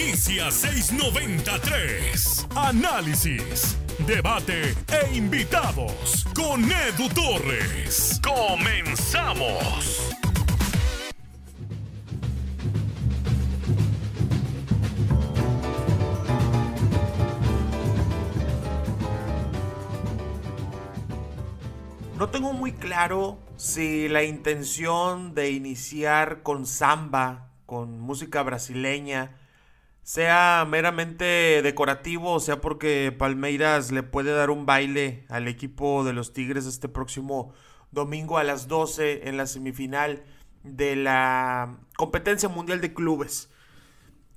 [0.00, 2.46] Inicia 693.
[2.56, 3.76] Análisis,
[4.06, 8.18] debate e invitados con Edu Torres.
[8.24, 10.16] Comenzamos.
[22.16, 29.39] No tengo muy claro si la intención de iniciar con samba, con música brasileña,
[30.10, 36.12] sea meramente decorativo o sea porque Palmeiras le puede dar un baile al equipo de
[36.12, 37.54] los Tigres este próximo
[37.92, 40.24] domingo a las 12 en la semifinal
[40.64, 43.50] de la competencia mundial de clubes.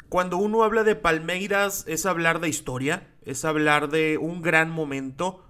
[0.09, 5.43] Cuando uno habla de Palmeiras es hablar de historia, es hablar de un gran momento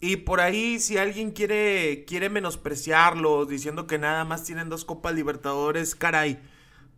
[0.00, 5.14] y por ahí, si alguien quiere, quiere menospreciarlos, diciendo que nada más tienen dos Copas
[5.14, 6.40] Libertadores, caray,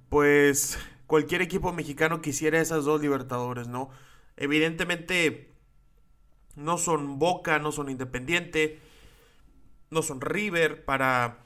[0.09, 0.79] pues
[1.11, 3.91] cualquier equipo mexicano quisiera esas dos Libertadores, ¿no?
[4.37, 5.51] Evidentemente,
[6.55, 8.79] no son Boca, no son Independiente,
[9.91, 11.39] no son River para,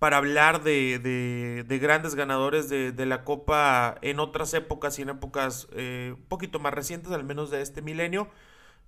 [0.00, 5.10] para hablar de, de, de grandes ganadores de, la Copa en otras épocas y en
[5.10, 8.28] épocas eh, un poquito más recientes, al menos de este milenio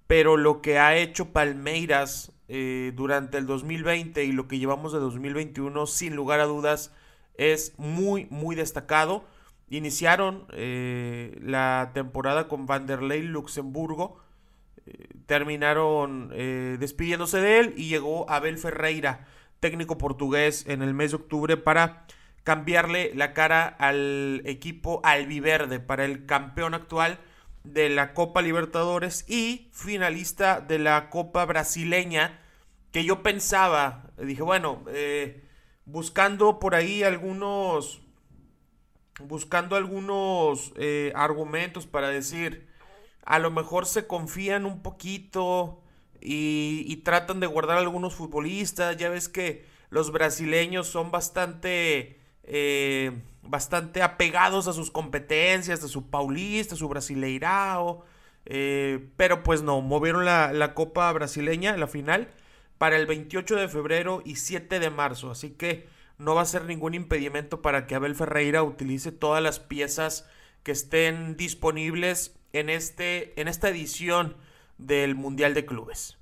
[0.09, 4.99] pero lo que ha hecho Palmeiras eh, durante el 2020 y lo que llevamos de
[4.99, 6.93] 2021, sin lugar a dudas,
[7.35, 9.25] es muy, muy destacado.
[9.71, 14.19] Iniciaron eh, la temporada con Vanderlei Luxemburgo,
[14.85, 19.27] eh, terminaron despidiéndose de él y llegó Abel Ferreira,
[19.61, 22.07] técnico portugués, en el mes de octubre para
[22.43, 27.19] cambiarle la cara al equipo albiverde, para el campeón actual
[27.65, 32.41] de la Copa Libertadores y finalista de la Copa Brasileña,
[32.93, 35.45] que yo pensaba, dije, bueno, eh,
[35.85, 38.03] buscando por ahí algunos,
[39.27, 42.67] buscando algunos eh, argumentos para decir,
[43.25, 45.81] a lo mejor se confían un poquito
[46.21, 52.19] y, tratan de guardar algunos futbolistas, ya ves que los brasileños son bastante...
[52.45, 58.05] Eh, bastante apegados a sus competencias, a su paulista, a su brasileirao.
[58.47, 62.29] Eh, pero pues no, movieron la, la, Copa Brasileña, la final,
[62.79, 65.31] para el 28 de febrero y 7 de marzo.
[65.31, 65.89] Así que
[66.21, 70.29] no va a ser ningún impedimento para que Abel Ferreira utilice todas las piezas
[70.63, 74.37] que estén disponibles en, este, en esta edición
[74.79, 76.19] del Mundial de Clubes.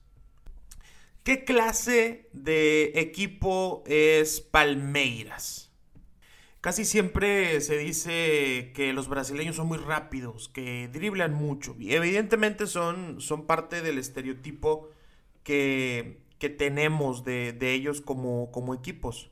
[1.24, 5.70] ¿Qué clase de equipo es Palmeiras?
[6.60, 11.76] Casi siempre se dice que los brasileños son muy rápidos, que driblan mucho.
[11.78, 14.90] Y evidentemente son, son parte del estereotipo
[15.42, 19.30] que, que tenemos de, de ellos como, como, equipos.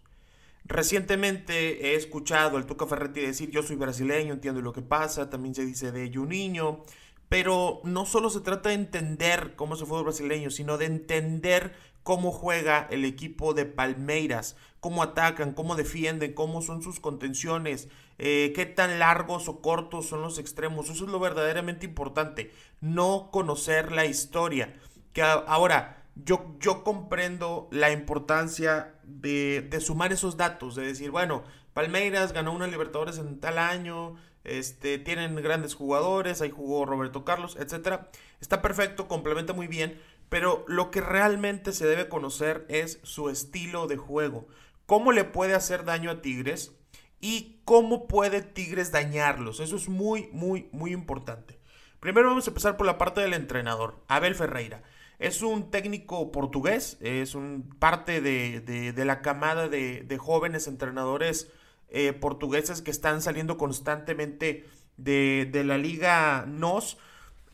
[0.68, 5.54] Recientemente he escuchado al Tuca Ferretti decir yo soy brasileño, entiendo lo que pasa, también
[5.54, 6.84] se dice de Juninho,
[7.28, 11.72] pero no solo se trata de entender cómo es el fútbol brasileño, sino de entender
[12.02, 17.88] cómo juega el equipo de Palmeiras, cómo atacan, cómo defienden, cómo son sus contenciones,
[18.18, 20.88] eh, qué tan largos o cortos son los extremos.
[20.88, 24.74] Eso es lo verdaderamente importante, no conocer la historia.
[25.12, 31.44] Que ahora, yo, yo comprendo la importancia de, de sumar esos datos, de decir, bueno,
[31.74, 37.56] Palmeiras ganó una Libertadores en tal año, este, tienen grandes jugadores, ahí jugó Roberto Carlos,
[37.60, 38.10] etcétera.
[38.40, 43.86] Está perfecto, complementa muy bien, pero lo que realmente se debe conocer es su estilo
[43.86, 44.48] de juego.
[44.86, 46.72] Cómo le puede hacer daño a Tigres
[47.20, 49.60] y cómo puede Tigres dañarlos.
[49.60, 51.58] Eso es muy, muy, muy importante.
[52.00, 54.82] Primero vamos a empezar por la parte del entrenador, Abel Ferreira.
[55.18, 61.50] Es un técnico portugués, es un parte de, de, la camada de, de jóvenes entrenadores
[61.88, 64.66] eh, portugueses que están saliendo constantemente
[64.96, 66.98] de, la liga NOS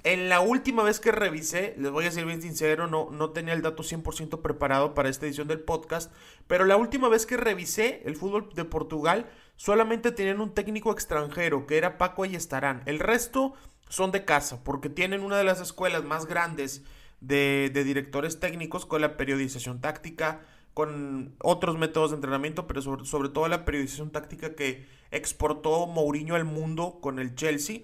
[0.04, 3.52] en la última vez que revisé, les voy a ser bien sincero, no, no tenía
[3.54, 6.12] el dato 100% preparado para esta edición del podcast,
[6.48, 11.66] pero la última vez que revisé el fútbol de Portugal, solamente tenían un técnico extranjero,
[11.66, 12.82] que era Paco Ayestarán.
[12.86, 13.54] El resto
[13.88, 16.82] son de casa, porque tienen una de las escuelas más grandes
[17.22, 20.42] de, de directores técnicos con la periodización táctica,
[20.74, 26.44] con otros métodos de entrenamiento, pero sobre, todo la periodización táctica que exportó Mourinho al
[26.44, 27.80] mundo con el Chelsea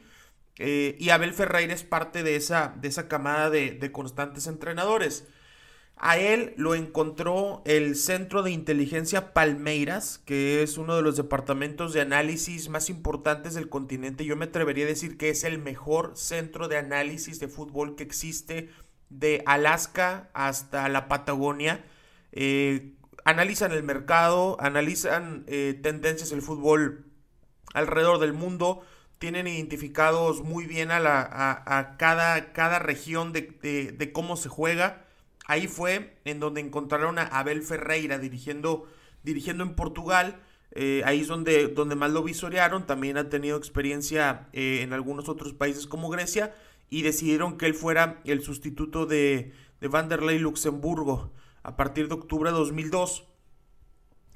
[0.56, 5.26] eh, y Abel Ferreira es parte de esa, de esa camada de, constantes entrenadores.
[6.00, 11.92] A él lo encontró el Centro de Inteligencia Palmeiras, que es uno de los departamentos
[11.92, 14.24] de análisis más importantes del continente.
[14.24, 18.04] Yo me atrevería a decir que es el mejor centro de análisis de fútbol que
[18.04, 18.68] existe
[19.10, 21.84] de Alaska hasta la Patagonia.
[22.32, 22.94] Eh,
[23.24, 27.06] analizan el mercado, analizan eh, tendencias del fútbol
[27.74, 28.82] alrededor del mundo,
[29.18, 31.20] tienen identificados muy bien a, la,
[31.66, 33.42] a, cada, cada, región de,
[33.96, 35.04] de, cómo se juega.
[35.46, 38.86] Ahí fue en donde encontraron a Abel Ferreira dirigiendo,
[39.24, 40.40] dirigiendo en Portugal.
[40.72, 42.86] Eh, ahí es donde, donde más lo visorearon.
[42.86, 46.54] También ha tenido experiencia en algunos otros países como Grecia.
[46.90, 51.32] Y decidieron que él fuera el sustituto de, de Vanderlei Luxemburgo
[51.62, 53.26] a partir de octubre de 2002.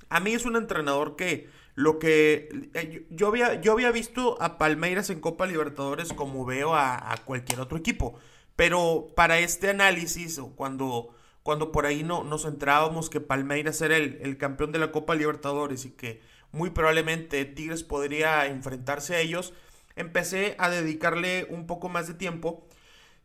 [0.08, 4.58] A mí es un entrenador que lo que eh, yo, había, yo había visto a
[4.58, 8.14] Palmeiras en Copa Libertadores como veo a, cualquier otro equipo.
[8.56, 14.19] Pero para este análisis, cuando, cuando por ahí no, nos entrábamos que Palmeiras era el,
[14.20, 16.20] el campeón de la Copa Libertadores y que
[16.50, 19.55] muy probablemente Tigres podría enfrentarse a ellos,
[19.97, 22.67] empecé a dedicarle un poco más de tiempo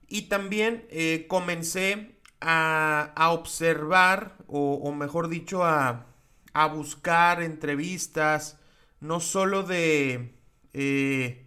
[0.08, 6.08] y también eh, comencé a, a observar, o, mejor dicho, a,
[6.54, 8.60] a, buscar entrevistas,
[9.00, 10.34] no solo de...
[10.74, 11.44] Eh,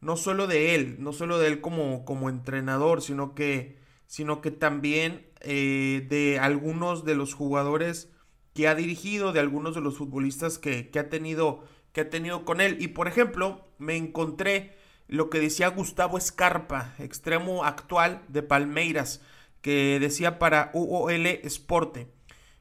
[0.00, 4.50] no solo de él, no solo de él como, como entrenador, sino que, sino que
[4.50, 8.10] también eh, de algunos de los jugadores
[8.54, 12.44] que ha dirigido, de algunos de los futbolistas que, que, ha tenido, que ha tenido
[12.44, 12.78] con él.
[12.80, 14.76] Y por ejemplo, me encontré
[15.08, 19.20] lo que decía Gustavo Escarpa, extremo actual de Palmeiras,
[19.60, 22.08] que decía para UOL Sporte.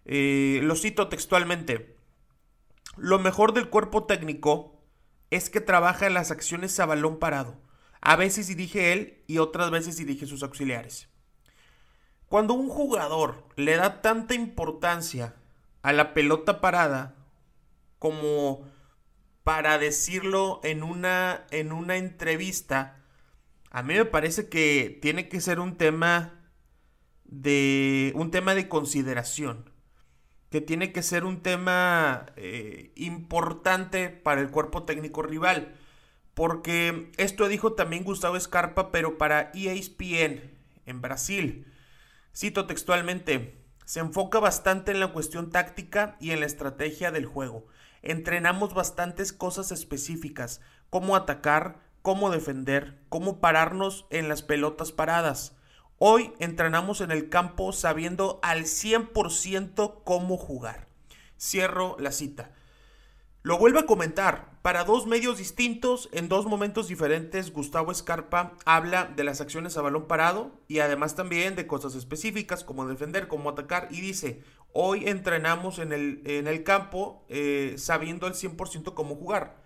[0.05, 1.95] Eh, lo cito textualmente.
[2.97, 4.83] Lo mejor del cuerpo técnico
[5.29, 7.61] es que trabaja en las acciones a balón parado.
[8.01, 11.07] A veces dirige él y otras veces dirige sus auxiliares.
[12.27, 15.35] Cuando un jugador le da tanta importancia
[15.83, 17.15] a la pelota parada
[17.99, 18.70] como
[19.43, 22.99] para decirlo en una, en una entrevista,
[23.71, 26.37] a mí me parece que tiene que ser un tema
[27.25, 29.69] de un tema de consideración,
[30.49, 35.73] que tiene que ser un tema eh, importante para el cuerpo técnico rival,
[36.33, 40.51] porque esto dijo también Gustavo Escarpa, pero para ESPN
[40.85, 41.67] en Brasil.
[42.35, 47.65] Cito textualmente, se enfoca bastante en la cuestión táctica y en la estrategia del juego
[48.01, 55.55] entrenamos bastantes cosas específicas, cómo atacar, cómo defender, cómo pararnos en las pelotas paradas.
[55.97, 60.87] Hoy entrenamos en el campo sabiendo al 100% cómo jugar.
[61.39, 62.51] Cierro la cita.
[63.43, 64.51] Lo vuelvo a comentar.
[64.61, 69.81] Para dos medios distintos, en dos momentos diferentes, Gustavo Escarpa habla de las acciones a
[69.81, 75.07] balón parado y además también de cosas específicas como defender, cómo atacar y dice, hoy
[75.07, 79.61] entrenamos en el, en el campo eh, sabiendo al 100% cómo jugar.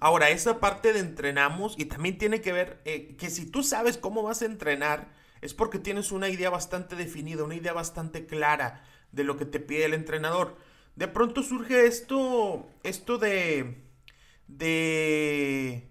[0.00, 3.98] Ahora, esa parte de entrenamos y también tiene que ver eh, que si tú sabes
[3.98, 8.84] cómo vas a entrenar, es porque tienes una idea bastante definida, una idea bastante clara
[9.12, 10.56] de lo que te pide el entrenador
[10.98, 13.84] de pronto surge esto, esto de,
[14.48, 15.88] de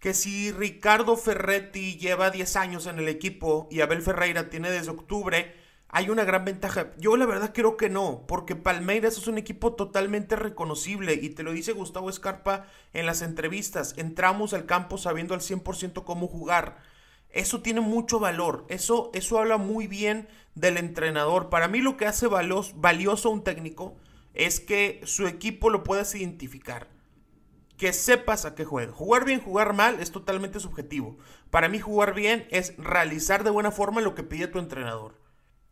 [0.00, 4.90] que si Ricardo Ferretti lleva 10 años en el equipo y Abel Ferreira tiene desde
[4.90, 5.54] octubre,
[5.96, 6.90] hay una gran ventaja.
[6.98, 11.44] Yo la verdad creo que no, porque Palmeiras es un equipo totalmente reconocible y te
[11.44, 13.94] lo dice Gustavo Escarpa en las entrevistas.
[13.96, 16.78] Entramos al campo sabiendo al 100% cómo jugar.
[17.30, 18.66] Eso tiene mucho valor.
[18.68, 20.26] Eso, eso habla muy bien
[20.56, 21.48] del entrenador.
[21.48, 23.94] Para mí lo que hace valioso a un técnico
[24.34, 26.88] es que su equipo lo puedas identificar.
[27.76, 28.92] Que sepas a qué juega.
[28.92, 31.18] Jugar bien, jugar mal es totalmente subjetivo.
[31.50, 35.22] Para mí jugar bien es realizar de buena forma lo que pide tu entrenador.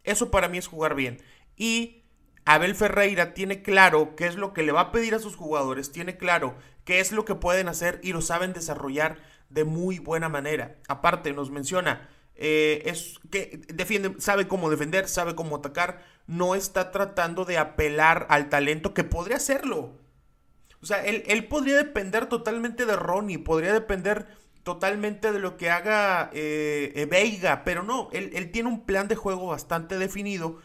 [0.04, 1.22] Eso para mí es jugar bien.
[1.56, 2.04] Y
[2.44, 5.92] Abel Ferreira tiene claro qué es lo que le va a pedir a sus jugadores,
[5.92, 9.18] tiene claro qué es lo que pueden hacer y lo saben desarrollar
[9.48, 10.76] de muy buena manera.
[10.88, 16.90] Aparte, nos menciona, eh, es que defiende, sabe cómo defender, sabe cómo atacar, no está
[16.90, 19.98] tratando de apelar al talento que podría hacerlo.
[20.82, 24.26] O sea, él, podría depender totalmente de Ronnie, podría depender
[24.62, 29.16] totalmente de lo que haga eh, eh, Veiga, pero no, él, tiene un plan de
[29.16, 30.60] juego bastante definido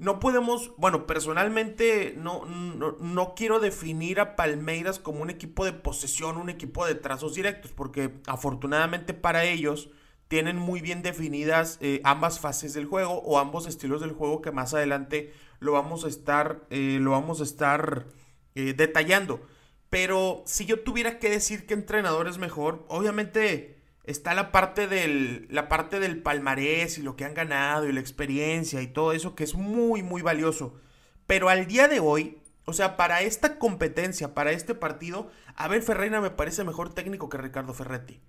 [0.00, 6.38] no podemos, bueno, personalmente no, no, quiero definir a Palmeiras como un equipo de posesión,
[6.38, 9.90] un equipo de trazos directos, porque afortunadamente para ellos
[10.28, 14.52] tienen muy bien definidas eh, ambas fases del juego o ambos estilos del juego que
[14.52, 18.06] más adelante lo vamos a estar, eh, lo vamos a estar
[18.54, 19.46] detallando.
[19.90, 25.46] Pero si yo tuviera que decir que entrenador es mejor, obviamente está la parte del
[25.50, 29.34] la parte del palmarés y lo que han ganado y la experiencia y todo eso
[29.34, 30.80] que es muy muy valioso.
[31.26, 36.20] Pero al día de hoy, o sea, para esta competencia, para este partido, Abel Ferreira
[36.20, 38.20] me parece mejor técnico que Ricardo Ferretti.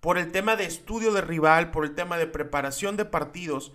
[0.00, 3.72] Por el tema de estudio de rival, por el tema de preparación de partidos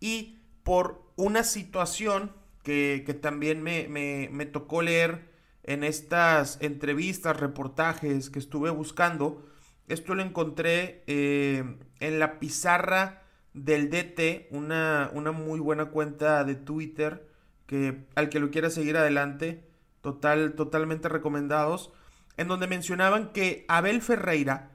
[0.00, 5.27] y por una situación que, también me, me, tocó leer
[5.68, 9.46] en estas entrevistas, reportajes que estuve buscando.
[9.86, 13.22] Esto lo encontré eh, en la pizarra
[13.52, 17.28] del DT, una, una, muy buena cuenta de Twitter
[17.66, 19.68] que al que lo quiera seguir adelante,
[20.00, 21.92] total, totalmente recomendados,
[22.38, 24.70] en donde mencionaban que Abel Ferreira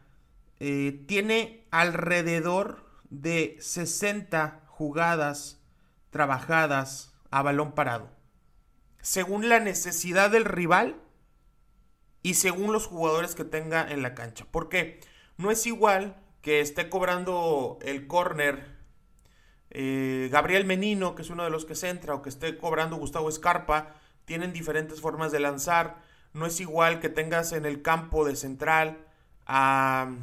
[0.60, 5.60] eh, tiene alrededor de 60 jugadas
[6.12, 8.23] trabajadas a balón parado
[9.04, 10.96] según la necesidad del rival
[12.24, 14.46] y según los jugadores que tenga en la cancha.
[14.50, 15.02] Porque
[15.38, 18.78] no es igual que esté cobrando el córner
[19.72, 22.96] eh, Gabriel Menino, que es uno de los que se entra, o que esté cobrando
[22.96, 23.94] Gustavo Escarpa,
[24.24, 25.98] tienen diferentes formas de lanzar.
[26.32, 29.06] No es igual que tengas en el campo de central
[29.46, 30.16] a,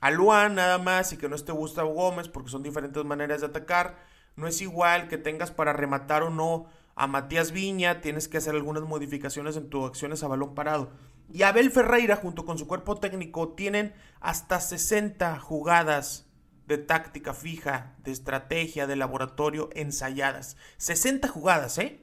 [0.00, 3.46] a Luan nada más y que no esté Gustavo Gómez, porque son diferentes maneras de
[3.46, 3.96] atacar.
[4.34, 8.54] No es igual que tengas para rematar o no a Matías Viña, tienes que hacer
[8.54, 10.90] algunas modificaciones en tus acciones a balón parado.
[11.32, 16.26] Y Abel Ferreira, junto con su cuerpo técnico, tienen hasta 60 jugadas
[16.66, 20.56] de táctica fija, de estrategia, de laboratorio ensayadas.
[20.78, 22.00] 60 jugadas, ¿eh?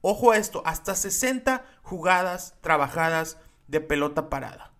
[0.00, 4.72] Ojo a esto, hasta 60 jugadas trabajadas de pelota parada.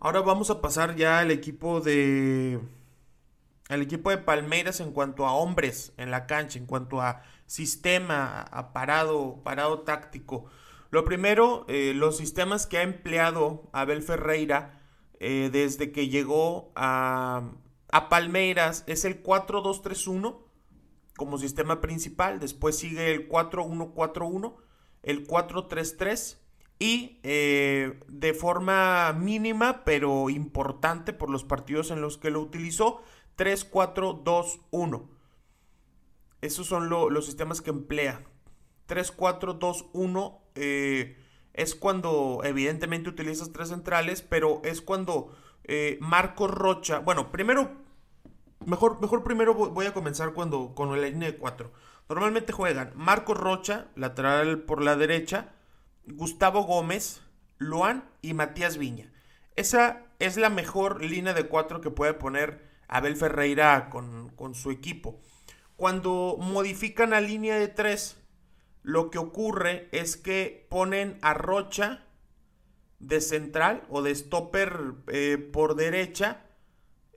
[0.00, 2.60] Ahora vamos a pasar ya al equipo de
[3.70, 8.40] al equipo de Palmeiras en cuanto a hombres en la cancha, en cuanto a sistema,
[8.40, 10.46] a parado, parado táctico.
[10.90, 14.80] Lo primero, eh, los sistemas que ha empleado Abel Ferreira
[15.20, 17.50] eh, desde que llegó a,
[17.90, 20.38] a Palmeiras es el 4-2-3-1
[21.16, 22.40] como sistema principal.
[22.40, 24.54] Después sigue el 4-1-4-1,
[25.02, 26.38] el 4-3-3
[26.78, 33.02] y eh, de forma mínima pero importante por los partidos en los que lo utilizó,
[33.36, 35.08] 3-4-2-1.
[36.44, 38.20] Esos son los sistemas que emplea.
[38.84, 40.42] 3, 4, 2, 1
[41.54, 47.72] es cuando evidentemente utilizas tres centrales, pero es cuando eh, Marco Rocha, bueno, primero,
[48.66, 51.72] mejor, mejor primero voy a comenzar cuando con la línea de 4.
[52.10, 55.54] Normalmente juegan Marco Rocha, lateral por la derecha,
[56.04, 57.22] Gustavo Gómez,
[57.56, 59.10] Luan y Matías Viña.
[59.56, 64.70] Esa es la mejor línea de 4 que puede poner Abel Ferreira con, con su
[64.70, 65.22] equipo.
[65.76, 68.16] Cuando modifican la línea de 3,
[68.82, 72.06] lo que ocurre es que ponen a Rocha
[73.00, 76.46] de central o de stopper eh, por derecha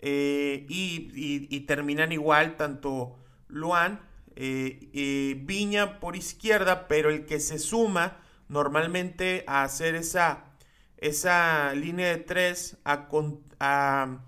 [0.01, 4.01] eh, y, terminan igual tanto Luan
[4.35, 10.45] eh, Viña por izquierda, pero el que se suma normalmente a hacer esa,
[10.97, 13.09] esa línea de 3 a,
[13.59, 14.19] a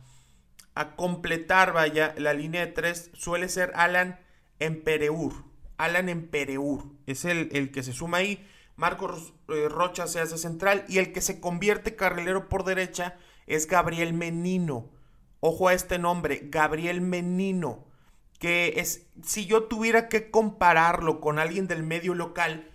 [0.79, 4.17] a completar, vaya, la línea de tres suele ser Alan
[4.59, 5.33] Empereur.
[5.77, 8.47] Alan Empereur es el, el que se suma ahí.
[8.77, 13.67] Marcos eh, Rocha se hace central y el que se convierte carrilero por derecha es
[13.67, 14.89] Gabriel Menino.
[15.41, 17.83] Ojo a este nombre, Gabriel Menino,
[18.39, 22.71] que es, si yo tuviera que compararlo con alguien del medio local,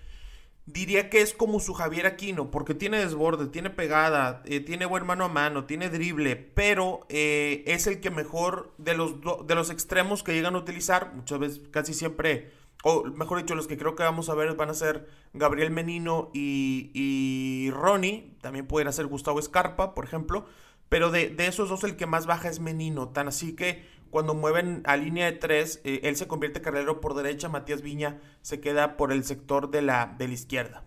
[0.67, 5.05] diría que es como su Javier Aquino, porque tiene desborde, tiene pegada, eh, tiene buen
[5.07, 9.17] mano a mano, tiene drible, pero eh, es el que mejor de los,
[9.47, 12.51] de los extremos que llegan a utilizar, muchas veces, casi siempre,
[12.83, 16.31] o mejor dicho, los que creo que vamos a ver van a ser Gabriel Menino
[16.33, 20.47] y, y Ronnie, también pueden ser Gustavo Escarpa, por ejemplo,
[20.89, 24.35] pero de, de esos dos el que más baja es Menino, tan así que cuando
[24.35, 28.61] mueven a línea de tres, eh, él se convierte carrero por derecha, Matías Viña se
[28.61, 30.85] queda por el sector de la, de izquierda.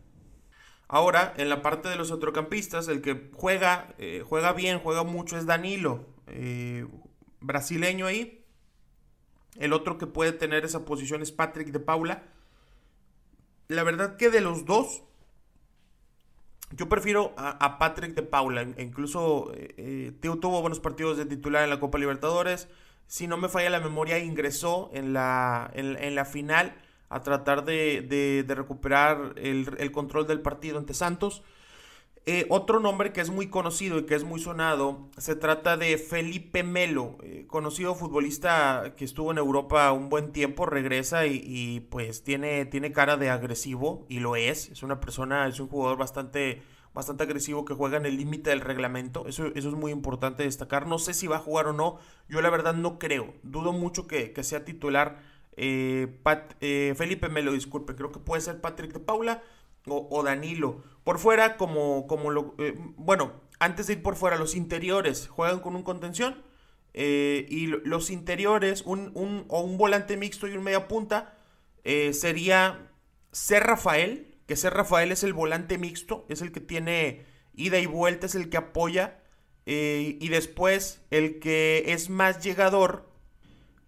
[0.87, 5.37] Ahora, en la parte de los centrocampistas, el que juega, eh, juega bien, juega mucho
[5.37, 6.87] es Danilo, eh,
[7.41, 8.45] brasileño ahí.
[9.57, 12.23] El otro que puede tener esa posición es Patrick de Paula.
[13.67, 15.03] La verdad que de los dos,
[16.71, 18.61] yo prefiero a, Patrick de Paula.
[18.77, 19.51] Incluso
[20.39, 22.69] tuvo buenos partidos de titular en la Copa Libertadores
[23.07, 26.75] si no me falla la memoria, ingresó en la, en, la final
[27.09, 31.41] a tratar de, recuperar el, control del partido ante Santos.
[32.25, 35.97] Eh, otro nombre que es muy conocido y que es muy sonado, se trata de
[35.97, 41.79] Felipe Melo, eh, conocido futbolista que estuvo en Europa un buen tiempo, regresa y, y,
[41.79, 45.97] pues tiene, tiene cara de agresivo y lo es, es una persona, es un jugador
[45.97, 46.61] bastante
[46.97, 49.27] bastante agresivo que juega en el límite del reglamento.
[49.27, 50.87] Eso, eso es muy importante destacar.
[50.87, 51.99] No sé si va a jugar o no.
[52.27, 53.35] Yo la verdad no creo.
[53.43, 55.19] Dudo mucho que, sea titular
[55.57, 56.07] eh,
[56.59, 57.93] eh, Felipe Melo, disculpe.
[57.93, 59.43] Creo que puede ser Patrick de Paula
[59.85, 60.81] o, Danilo.
[61.03, 62.55] Por fuera, como, como lo...
[62.57, 66.41] Eh, bueno, antes de ir por fuera, los interiores juegan con un contención.
[66.95, 71.37] y los interiores, un, un, o un volante mixto y un media punta,
[72.11, 72.89] sería
[73.31, 77.85] ser Rafael que ser Rafael es el volante mixto, es el que tiene ida y
[77.85, 79.19] vuelta, es el que apoya.
[79.65, 83.11] Eh, y después el que es más llegador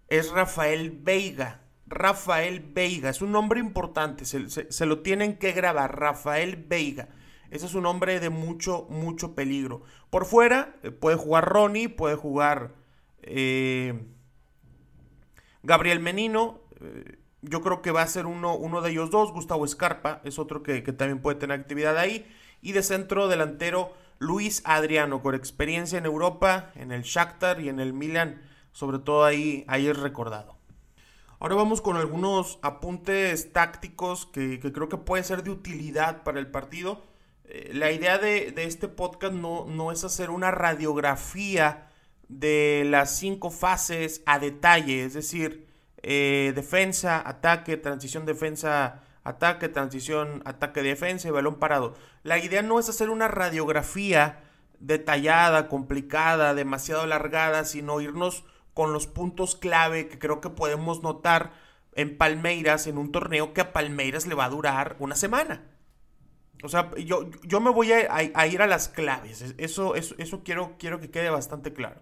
[0.08, 1.62] es Rafael Veiga.
[1.86, 7.08] Rafael Veiga, es un nombre importante, se, lo tienen que grabar, Rafael Veiga.
[7.50, 9.82] Ese es un hombre de mucho, mucho peligro.
[10.10, 12.74] Por fuera eh, puede jugar Ronnie, puede jugar
[13.22, 14.04] eh,
[15.62, 16.60] Gabriel Menino.
[17.42, 19.32] Yo creo que va a ser uno, uno de ellos dos.
[19.32, 22.26] Gustavo Escarpa es otro que, también puede tener actividad ahí.
[22.60, 27.80] Y de centro delantero Luis Adriano, con experiencia en Europa, en el Shakhtar y en
[27.80, 28.42] el Milan.
[28.72, 30.60] Sobre todo ahí, ahí es recordado.
[31.38, 36.48] Ahora vamos con algunos apuntes tácticos que, creo que puede ser de utilidad para el
[36.48, 37.02] partido.
[37.46, 41.88] Eh, la idea de, este podcast no, no, es hacer una radiografía
[42.28, 45.69] de las cinco fases a detalle, es decir,
[46.02, 51.94] eh, defensa, ataque, transición, defensa, ataque, transición, ataque, defensa y balón parado.
[52.22, 54.40] La idea no es hacer una radiografía
[54.78, 61.52] detallada, complicada, demasiado alargada, sino irnos con los puntos clave que creo que podemos notar
[61.94, 65.62] en Palmeiras, en un torneo que a Palmeiras le va a durar una semana.
[66.62, 69.54] O sea, yo, yo me voy a, ir a las claves.
[69.58, 72.00] Eso, eso, eso quiero, quiero que quede bastante claro.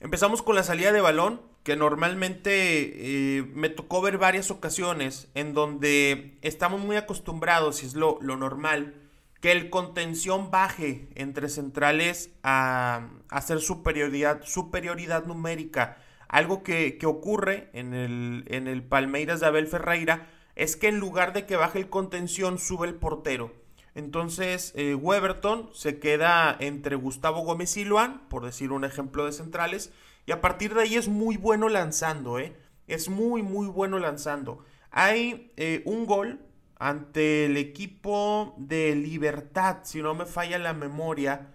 [0.00, 5.54] Empezamos con la salida de balón, que normalmente eh, me tocó ver varias ocasiones en
[5.54, 8.94] donde estamos muy acostumbrados, y es lo, lo normal,
[9.40, 15.98] que el contención baje entre centrales a, hacer superioridad, superioridad numérica.
[16.28, 21.32] Algo que, ocurre en el, en el Palmeiras de Abel Ferreira es que en lugar
[21.32, 23.52] de que baje el contención, sube el portero.
[23.94, 29.32] Entonces, eh, Weberton se queda entre Gustavo Gómez y Luan, por decir un ejemplo de
[29.32, 29.92] centrales,
[30.26, 32.56] y a partir de ahí es muy bueno lanzando, ¿eh?
[32.86, 34.64] Es muy, muy bueno lanzando.
[34.90, 36.40] Hay eh, un gol
[36.78, 41.54] ante el equipo de Libertad, si no me falla la memoria.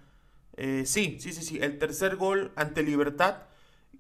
[0.58, 3.44] Eh, sí, sí, sí, sí, el tercer gol ante Libertad,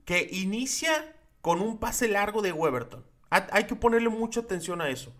[0.05, 3.05] que inicia con un pase largo de Weberton.
[3.29, 5.11] Hay que ponerle mucha atención a eso.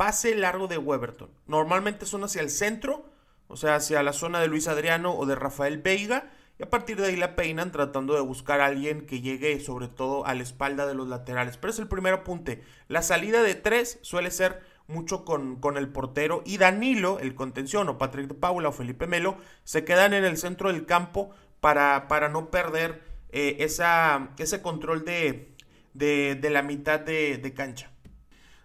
[0.00, 1.28] Pase largo de Weberton.
[1.46, 3.04] Normalmente son hacia el centro,
[3.48, 6.30] o sea, hacia la zona de Luis Adriano o de Rafael Veiga.
[6.58, 9.88] Y a partir de ahí la peinan tratando de buscar a alguien que llegue sobre
[9.88, 11.58] todo a la espalda de los laterales.
[11.58, 12.62] Pero es el primer apunte.
[12.88, 17.86] La salida de tres suele ser mucho con, con, el portero y Danilo, el contención,
[17.90, 21.28] o Patrick de Paula o Felipe Melo, se quedan en el centro del campo
[21.60, 25.54] para, para no perder eh, esa, ese control de,
[25.92, 27.89] de, la mitad de, cancha.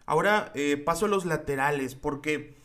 [0.06, 2.56] Ahora eh, paso a los laterales, porque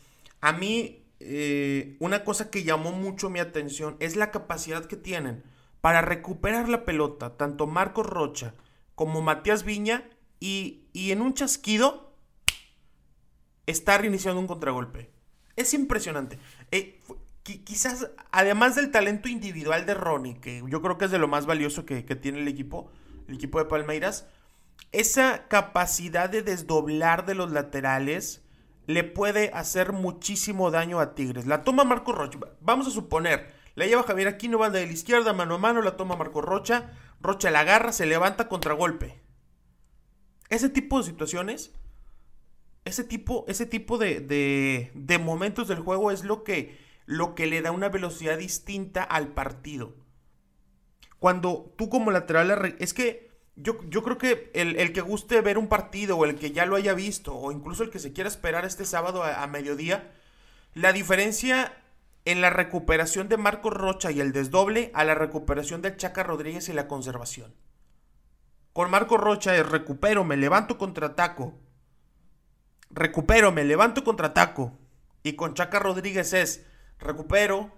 [0.41, 5.43] a mí eh, una cosa que llamó mucho mi atención es la capacidad que tienen
[5.81, 8.53] para recuperar la pelota, tanto Marcos Rocha
[8.95, 12.15] como Matías Viña, y, y en un chasquido
[13.65, 15.11] está reiniciando un contragolpe.
[15.55, 16.39] Es impresionante.
[16.71, 16.99] Eh,
[17.43, 21.45] quizás, además del talento individual de Ronnie, que yo creo que es de lo más
[21.45, 22.91] valioso que, tiene el equipo,
[23.27, 24.27] el equipo de Palmeiras,
[24.91, 28.43] esa capacidad de desdoblar de los laterales
[28.87, 31.45] le puede hacer muchísimo daño a Tigres.
[31.45, 32.39] La toma Marco Rocha.
[32.59, 35.95] Vamos a suponer, la lleva Javier Aquino, va de la izquierda, mano a mano, la
[35.97, 36.91] toma Marco Rocha.
[37.21, 39.21] Rocha la agarra, se levanta contragolpe.
[40.49, 41.71] Ese tipo de situaciones
[42.85, 47.61] ese tipo, ese tipo de, de, momentos del juego es lo que, lo que le
[47.61, 49.95] da una velocidad distinta al partido.
[51.19, 55.67] Cuando tú como lateral, es que yo, yo creo que el, que guste ver un
[55.67, 58.65] partido o el que ya lo haya visto o incluso el que se quiera esperar
[58.65, 60.11] este sábado a, mediodía,
[60.73, 61.77] la diferencia
[62.25, 66.69] en la recuperación de Marcos Rocha y el desdoble a la recuperación del Chaca Rodríguez
[66.69, 67.53] y la conservación.
[68.73, 71.55] Con Marcos Rocha es recupero, me levanto, contraataco
[72.93, 74.77] recupero, me levanto contraataco.
[75.23, 76.65] Y con Chaca Rodríguez es
[76.99, 77.71] recupero,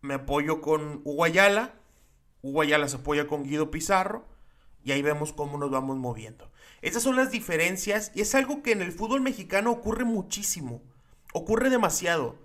[0.00, 1.74] me apoyo con Uguayala,
[2.42, 4.31] Uguayala se apoya con Guido Pizarro
[4.84, 6.50] y ahí vemos cómo nos vamos moviendo.
[6.80, 10.82] Esas son las diferencias y es algo que en el fútbol mexicano ocurre muchísimo,
[11.32, 12.36] ocurre demasiado.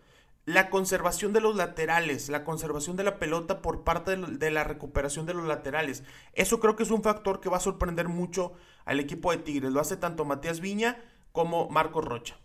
[0.45, 5.25] La conservación de los laterales, la conservación de la pelota por parte de la recuperación
[5.25, 6.03] de los laterales.
[6.31, 8.53] Eso creo que es un factor que va a sorprender mucho
[8.85, 9.73] al equipo de Tigres.
[9.73, 12.37] Lo hace tanto Matías Viña como Marcos Rocha.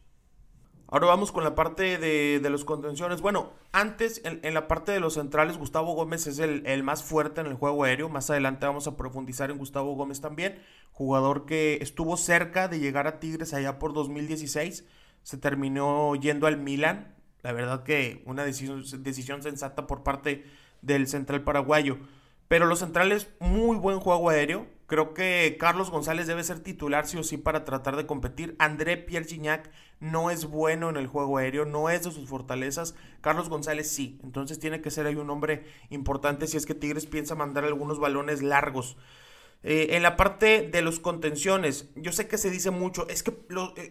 [0.92, 3.22] Ahora vamos con la parte de, los contenciones.
[3.22, 7.46] Bueno, antes en, la parte de los centrales, Gustavo Gómez es el, más fuerte en
[7.46, 8.10] el juego aéreo.
[8.10, 10.62] Más adelante vamos a profundizar en Gustavo Gómez también.
[10.92, 14.84] Jugador que estuvo cerca de llegar a Tigres allá por 2016.
[15.22, 17.14] Se terminó yendo al Milan.
[17.40, 20.44] La verdad que una decisión, decisión sensata por parte
[20.82, 22.00] del central paraguayo.
[22.48, 27.16] Pero los centrales, muy buen juego aéreo Creo que Carlos González debe ser titular sí
[27.16, 28.54] o sí para tratar de competir.
[28.58, 32.94] André Pierre Gignac no es bueno en el juego aéreo, no es de sus fortalezas.
[33.22, 34.20] Carlos González sí.
[34.22, 38.00] Entonces tiene que ser ahí un hombre importante si es que Tigres piensa mandar algunos
[38.00, 38.98] balones largos.
[39.62, 43.30] Eh, en la parte de los contenciones, yo sé que se dice mucho, es que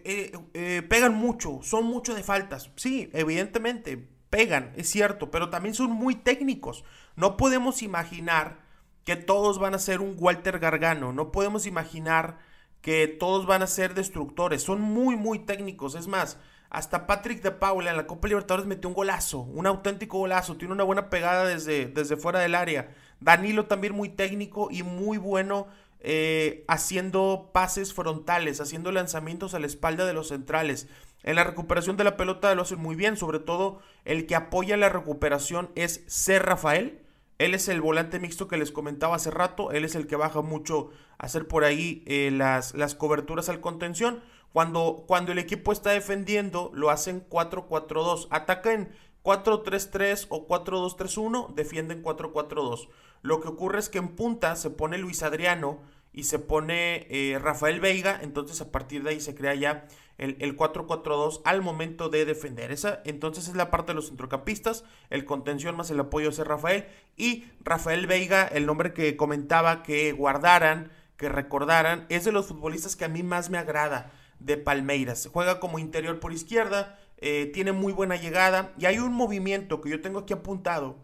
[0.05, 2.69] eh, eh, pegan mucho, son mucho de faltas.
[2.75, 6.83] Sí, evidentemente, pegan, es cierto, pero también son muy técnicos.
[7.15, 8.60] No podemos imaginar
[9.05, 11.13] que todos van a ser un Walter Gargano.
[11.13, 12.37] No podemos imaginar
[12.81, 14.63] que todos van a ser destructores.
[14.63, 15.95] Son muy, muy técnicos.
[15.95, 16.37] Es más,
[16.69, 20.57] hasta Patrick de Paula en la Copa Libertadores metió un golazo, un auténtico golazo.
[20.57, 22.89] Tiene una buena pegada desde, desde fuera del área.
[23.19, 25.67] Danilo también muy técnico y muy bueno
[25.99, 30.87] eh, haciendo pases frontales, haciendo lanzamientos a la espalda de los centrales.
[31.23, 34.77] En la recuperación de la pelota lo hacen muy bien, sobre todo el que apoya
[34.77, 36.39] la recuperación es C.
[36.39, 37.01] Rafael
[37.41, 39.71] él es el volante mixto que les comentaba hace rato.
[39.71, 43.61] Él es el que baja mucho a hacer por ahí eh, las, las, coberturas al
[43.61, 44.21] contención.
[44.53, 48.27] Cuando, cuando el equipo está defendiendo, lo hacen 4-4-2.
[48.29, 48.91] Atacan
[49.23, 52.89] 4-3-3 o 4-2-3-1, defienden 4-4-2.
[53.23, 55.79] Lo que ocurre es que en punta se pone Luis Adriano
[56.13, 58.19] y se pone eh, Rafael Veiga.
[58.21, 59.87] Entonces a partir de ahí se crea ya
[60.21, 62.71] el, 4-4-2 al momento de defender.
[62.71, 66.85] Esa entonces es la parte de los centrocampistas, el contención más el apoyo de Rafael
[67.17, 72.95] y Rafael Veiga, el nombre que comentaba que guardaran, que recordaran, es de los futbolistas
[72.95, 75.27] que a mí más me agrada de Palmeiras.
[75.31, 79.89] Juega como interior por izquierda, eh, tiene muy buena llegada y hay un movimiento que
[79.89, 80.97] yo tengo aquí apuntado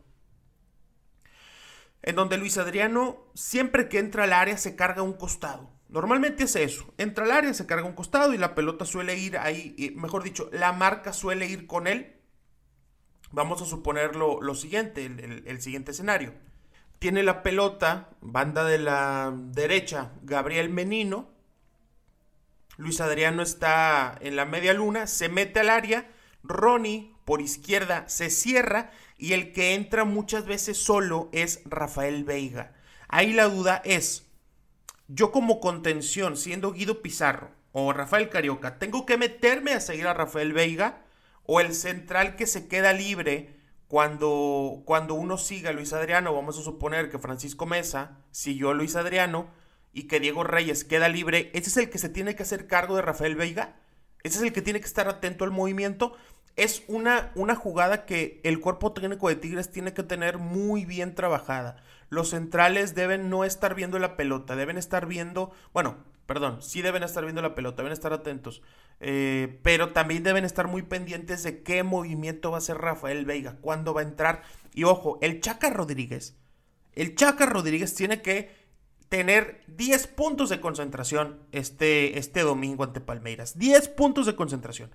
[2.03, 5.76] en donde Luis Adriano siempre que entra al área se carga un costado.
[5.97, 6.93] Normalmente es eso.
[6.99, 10.47] Entra al área, se carga un costado y la pelota suele ir ahí, mejor dicho,
[10.53, 12.17] la marca suele ir con él.
[13.31, 16.35] Vamos a suponer lo, siguiente, el, siguiente escenario.
[16.99, 21.31] Tiene la pelota, banda de la derecha, Gabriel Menino.
[22.77, 26.11] Luis Adriano está en la media luna, se mete al área.
[26.43, 32.75] Ronnie por izquierda se cierra y el que entra muchas veces solo es Rafael Veiga.
[33.07, 34.26] Ahí la duda es,
[35.07, 40.13] yo como contención, siendo Guido Pizarro o Rafael Carioca, ¿tengo que meterme a seguir a
[40.13, 41.03] Rafael Veiga?
[41.43, 43.55] ¿O el central que se queda libre
[43.87, 46.33] cuando, cuando uno siga a Luis Adriano?
[46.33, 49.47] Vamos a suponer que Francisco Mesa siguió a Luis Adriano
[49.93, 51.51] y que Diego Reyes queda libre.
[51.53, 53.75] ¿Ese es el que se tiene que hacer cargo de Rafael Veiga?
[54.23, 56.17] ¿Ese es el que tiene que estar atento al movimiento?
[56.57, 61.15] Es una, una jugada que el cuerpo técnico de Tigres tiene que tener muy bien
[61.15, 61.77] trabajada
[62.09, 67.03] los centrales deben no estar viendo la pelota, deben estar viendo, bueno, perdón, sí deben
[67.03, 68.61] estar viendo la pelota, deben estar atentos,
[68.99, 73.57] eh, pero también deben estar muy pendientes de qué movimiento va a hacer Rafael Veiga,
[73.61, 74.43] cuándo va a entrar.
[74.73, 76.35] Y ojo, el Chaca Rodríguez,
[76.93, 78.51] el Chaca Rodríguez tiene que
[79.09, 84.91] tener 10 puntos de concentración este, este domingo ante Palmeiras, 10 puntos de concentración.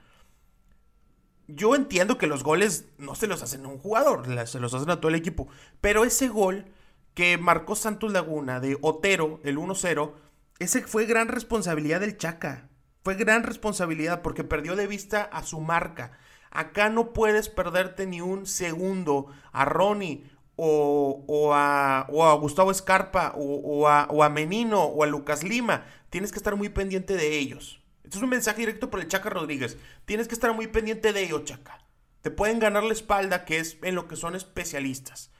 [1.48, 4.90] Yo entiendo que los goles no se los hacen a un jugador, se los hacen
[4.90, 5.48] a todo el equipo,
[5.80, 6.66] pero ese gol
[7.14, 10.12] que marcó Santos Laguna de Otero, el 1-0,
[10.58, 12.68] ese fue gran responsabilidad del Chaca.
[13.02, 16.12] Fue gran responsabilidad porque perdió de vista a su marca.
[16.50, 22.06] Acá no puedes perderte ni un segundo a Ronnie o, a,
[22.40, 25.84] Gustavo Escarpa o, a, o, a, Menino o a Lucas Lima.
[26.10, 27.82] Tienes que estar muy pendiente de ellos.
[28.04, 29.78] Esto es un mensaje directo por el Chaca Rodríguez.
[30.04, 31.84] Tienes que estar muy pendiente de ellos, Chaca.
[32.20, 35.31] Te pueden ganar la espalda, que es en lo que son especialistas.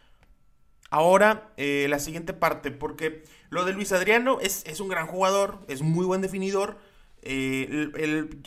[0.93, 5.65] Ahora, eh, la siguiente parte, porque lo de Luis Adriano es, es un gran jugador,
[5.67, 6.77] es muy buen definidor.
[7.23, 7.89] Eh,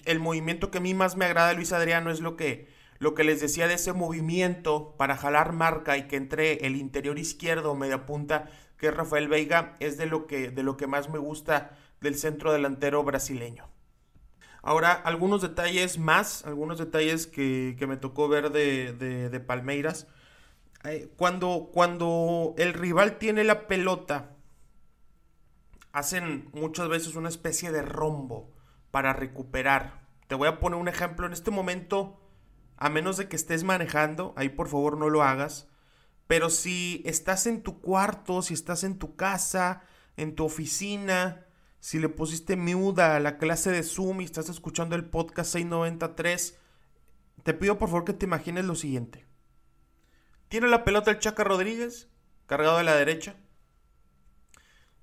[0.06, 2.68] el, movimiento que a mí más me agrada de Luis Adriano es lo que,
[3.00, 7.18] lo que les decía de ese movimiento para jalar marca y que entre el interior
[7.18, 11.10] izquierdo media punta, que es Rafael Veiga, es de lo que, de lo que más
[11.10, 13.68] me gusta del centro delantero brasileño.
[14.62, 20.06] Ahora, algunos detalles más, algunos detalles que, me tocó ver de, de Palmeiras.
[20.86, 24.36] Eh, cuando, cuando el rival tiene la pelota,
[25.92, 28.54] hacen muchas veces una especie de rombo
[28.92, 30.06] para recuperar.
[30.28, 31.26] Te voy a poner un ejemplo.
[31.26, 32.20] En este momento,
[32.78, 35.68] a menos de que estés manejando, ahí por favor no lo hagas.
[36.28, 39.84] Pero si estás en tu cuarto, si estás en tu casa,
[40.18, 41.46] en tu oficina,
[41.80, 46.58] si le pusiste muda a la clase de Zoom y estás escuchando el podcast 693,
[47.44, 49.26] te pido por favor que te imagines lo siguiente.
[50.48, 52.10] Tiene la pelota el Chaca Rodríguez,
[52.46, 53.36] cargado de la derecha.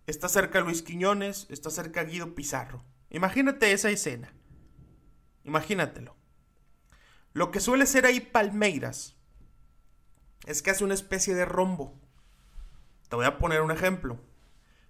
[0.06, 2.84] Está cerca Luis Quiñones, está cerca Guido Pizarro.
[3.10, 4.32] Imagínate esa escena.
[5.44, 6.16] Imagínatelo.
[7.32, 9.16] Lo que suele ser ahí Palmeiras
[10.46, 12.00] es que hace una especie de rombo.
[13.08, 14.20] Te voy a poner un ejemplo.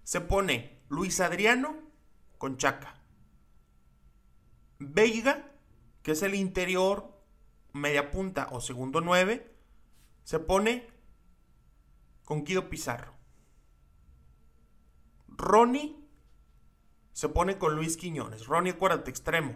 [0.03, 1.77] Se pone Luis Adriano
[2.37, 3.01] con Chaca.
[4.79, 5.51] Veiga,
[6.01, 7.21] que es el interior,
[7.71, 9.52] media punta o segundo 9,
[10.23, 10.87] se pone
[12.23, 13.13] con Guido Pizarro.
[15.27, 15.95] Ronnie
[17.11, 18.47] se pone con Luis Quiñones.
[18.47, 19.55] Ronnie, acuérdate, extremo.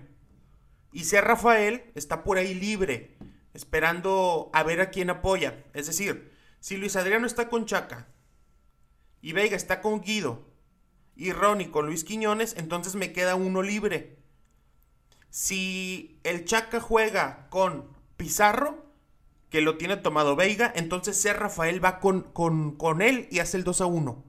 [0.92, 1.22] Y C.
[1.22, 3.18] Rafael está por ahí libre,
[3.54, 5.66] esperando a ver a quién apoya.
[5.74, 8.08] Es decir, si Luis Adriano está con Chaca
[9.22, 10.48] y Veiga está con Guido
[11.16, 14.20] y Ronnie con Luis Quiñones, entonces me queda uno libre.
[15.30, 18.87] Si el Chaca juega con Pizarro,
[19.50, 21.34] que lo tiene tomado Veiga, entonces C.
[21.34, 24.24] Rafael va con, con, con él y hace el 2 a 1.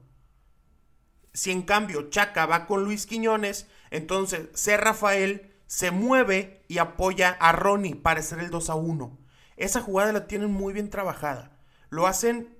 [1.33, 4.77] Si en cambio Chaca va con Luis Quiñones, entonces C.
[4.77, 9.17] Rafael se mueve y apoya a Ronnie para hacer el 2 a 1.
[9.57, 11.51] Esa jugada la tienen muy bien trabajada.
[11.89, 12.57] Lo hacen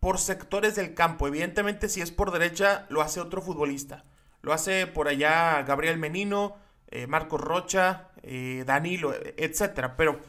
[0.00, 1.28] por sectores del campo.
[1.28, 4.04] Evidentemente, si es por derecha, lo hace otro futbolista.
[4.42, 6.56] Lo hace por allá Gabriel Menino,
[6.88, 9.96] eh, Marcos Rocha, eh, Danilo, etcétera.
[9.96, 10.20] Pero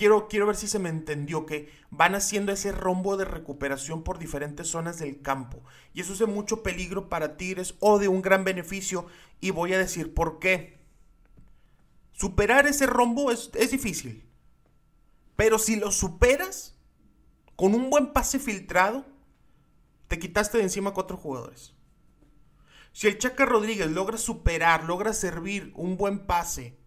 [0.00, 4.18] quiero, quiero ver si se me entendió que van haciendo ese rombo de recuperación por
[4.18, 5.62] diferentes zonas del campo.
[5.92, 9.04] Y eso es de mucho peligro para Tigres o de un gran beneficio.
[9.42, 10.80] Y voy a decir por qué.
[12.12, 14.26] Superar ese rombo es, es difícil.
[15.36, 16.78] Pero si lo superas,
[17.54, 19.04] con un buen pase filtrado,
[20.08, 21.74] te quitaste de encima cuatro jugadores.
[22.92, 26.79] Si el Chaca Rodríguez logra superar, logra servir un buen pase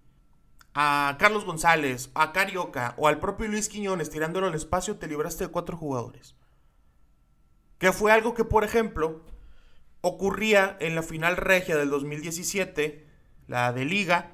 [0.73, 5.45] a Carlos González, a Carioca o al propio Luis Quiñones tirándolo al espacio, te libraste
[5.45, 6.35] de cuatro jugadores.
[7.77, 9.21] Que fue algo que, por ejemplo,
[10.01, 13.05] ocurría en la final regia del 2017,
[13.47, 14.31] la de liga,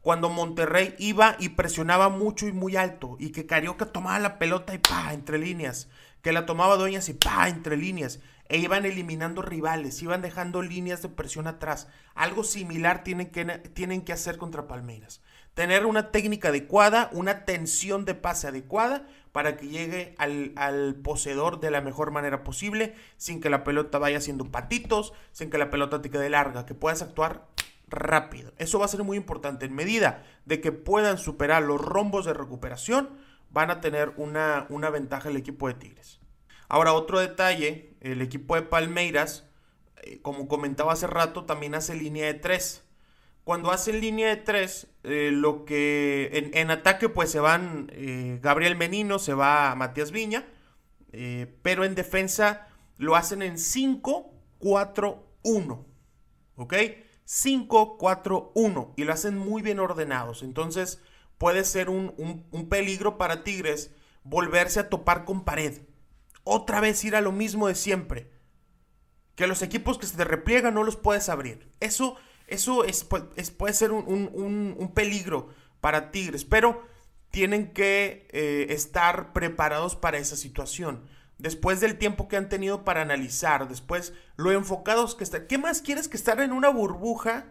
[0.00, 4.74] cuando Monterrey iba y presionaba mucho y muy alto, y que Carioca tomaba la pelota
[4.74, 5.88] y pa, entre líneas,
[6.22, 11.00] que la tomaba Doñas y pa, entre líneas, e iban eliminando rivales, iban dejando líneas
[11.00, 11.88] de presión atrás.
[12.14, 15.22] Algo similar tienen que, tienen que hacer contra Palmeiras.
[15.54, 21.60] Tener una técnica adecuada, una tensión de pase adecuada para que llegue al, al, poseedor
[21.60, 25.70] de la mejor manera posible, sin que la pelota vaya haciendo patitos, sin que la
[25.70, 27.46] pelota te quede larga, que puedas actuar
[27.88, 28.52] rápido.
[28.58, 29.66] Eso va a ser muy importante.
[29.66, 33.10] En medida de que puedan superar los rombos de recuperación,
[33.50, 36.20] van a tener una, una ventaja el equipo de Tigres.
[36.68, 39.46] Ahora, otro detalle, el equipo de Palmeiras,
[40.02, 42.83] eh, como comentaba hace rato, también hace línea de 3.
[43.44, 48.38] Cuando hace línea de 3, eh, lo que en, en, ataque pues se van eh,
[48.42, 50.46] Gabriel Menino, se va Matías Viña,
[51.12, 55.84] eh, pero en defensa lo hacen en 5-4-1.
[56.56, 56.74] ¿Ok?
[57.26, 60.42] 5-4-1 y lo hacen muy bien ordenados.
[60.42, 61.02] Entonces
[61.36, 63.90] puede ser un, un, un, peligro para Tigres
[64.22, 65.82] volverse a topar con pared.
[66.44, 68.30] Otra vez ir a lo mismo de siempre.
[69.34, 71.70] Que los equipos que se te repliegan no los puedes abrir.
[71.80, 75.48] Eso, eso es, es puede ser un, un, peligro
[75.80, 76.44] para Tigres.
[76.44, 76.82] Pero
[77.30, 81.02] tienen que eh, estar preparados para esa situación
[81.38, 85.46] después del tiempo que han tenido para analizar, después lo enfocados que están.
[85.46, 87.46] ¿Qué más quieres que estar en una burbuja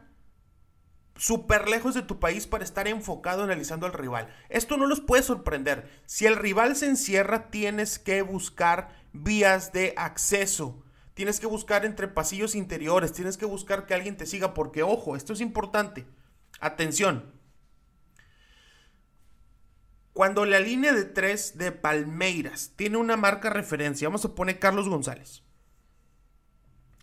[1.15, 4.33] súper lejos de tu país para estar enfocado analizando al rival?
[4.49, 5.89] Esto no los puede sorprender.
[6.05, 10.82] Si el rival se encierra, tienes que buscar vías de acceso.
[11.13, 15.15] Tienes que buscar entre pasillos interiores, tienes que buscar que alguien te siga, porque ojo,
[15.15, 16.07] esto es importante.
[16.59, 17.33] Atención,
[20.13, 24.87] cuando la línea de tres de Palmeiras tiene una marca referencia, vamos a poner Carlos
[24.87, 25.43] González.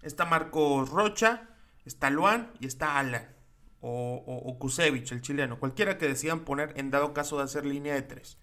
[0.02, 1.48] Está Marcos Rocha,
[1.84, 3.36] está Luan y está Alan.
[3.82, 5.58] O, o, o Kusevich, el chileno.
[5.58, 8.38] Cualquiera que decidan poner en dado caso de hacer línea de tres.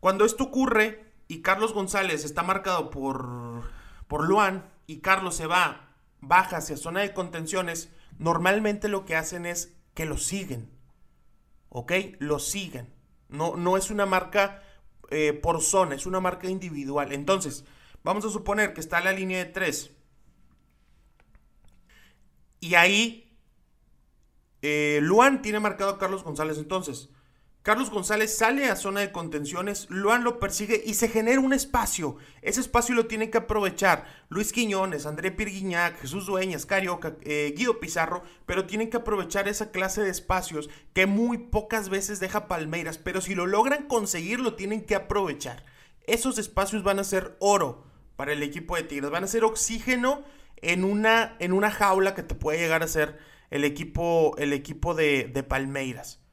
[0.00, 3.64] Cuando esto ocurre y Carlos González está marcado por,
[4.06, 9.46] por Luan y Carlos se va, baja hacia zona de contenciones, normalmente lo que hacen
[9.46, 10.70] es que lo siguen.
[11.68, 11.92] ¿Ok?
[12.18, 12.92] Lo siguen.
[13.28, 14.62] No, no es una marca
[15.10, 17.12] eh, por zona, es una marca individual.
[17.12, 17.64] Entonces,
[18.02, 19.90] vamos a suponer que está la línea de 3.
[22.60, 23.38] Y ahí
[24.62, 26.58] eh, Luan tiene marcado a Carlos González.
[26.58, 27.10] Entonces,
[27.64, 32.18] Carlos González sale a zona de contenciones, Luan lo persigue y se genera un espacio.
[32.42, 37.80] Ese espacio lo tiene que aprovechar Luis Quiñones, André Pirguiñac, Jesús Dueñas, Carioca, eh, Guido
[37.80, 42.98] Pizarro, pero tienen que aprovechar esa clase de espacios que muy pocas veces deja Palmeiras,
[42.98, 45.64] pero si lo logran conseguir lo tienen que aprovechar.
[46.06, 50.22] Esos espacios van a ser oro para el equipo de Tigres, van a ser oxígeno
[50.56, 53.16] en una, en una jaula que te puede llegar a ser
[53.50, 56.23] el equipo, el equipo de Palmeiras.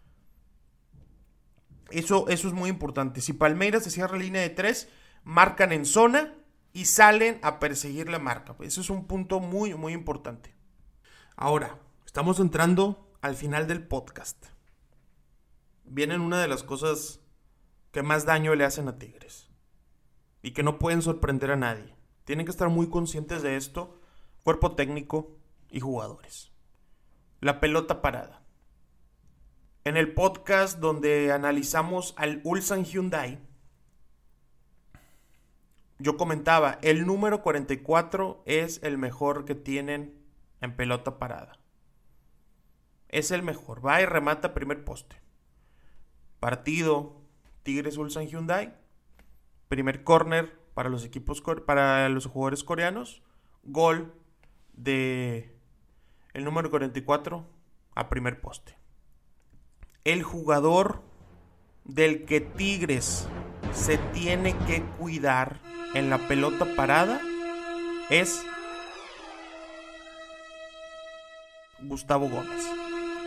[1.91, 3.21] Eso, eso es muy importante.
[3.21, 4.89] Si Palmeiras se cierra línea de tres,
[5.23, 6.33] marcan en zona
[6.73, 8.55] y salen a perseguir la marca.
[8.61, 10.55] Eso es un punto muy, muy importante.
[11.35, 14.47] Ahora, estamos entrando al final del podcast.
[15.83, 17.19] Vienen una de las cosas
[17.91, 19.49] que más daño le hacen a Tigres.
[20.41, 21.95] Y que no pueden sorprender a nadie.
[22.23, 23.99] Tienen que estar muy conscientes de esto,
[24.43, 25.37] cuerpo técnico
[25.69, 26.51] y jugadores.
[27.41, 28.40] La pelota parada.
[29.83, 33.39] En el podcast donde analizamos al Ulsan Hyundai,
[35.97, 40.19] yo comentaba, el número 44 es el mejor que tienen
[40.61, 41.57] en pelota parada.
[43.09, 43.83] Es el mejor.
[43.83, 45.19] Va y remata primer poste.
[46.39, 47.19] Partido
[47.63, 48.75] Tigres Ulsan Hyundai.
[49.67, 53.23] Primer corner para los equipos para los jugadores coreanos.
[53.63, 54.13] Gol
[54.73, 55.57] de
[56.33, 57.47] el número 44
[57.95, 58.80] a primer poste.
[60.03, 61.03] El jugador
[61.83, 63.27] del que Tigres
[63.71, 65.59] se tiene que cuidar
[65.93, 67.21] en la pelota parada
[68.09, 68.43] es
[71.81, 72.65] Gustavo Gómez.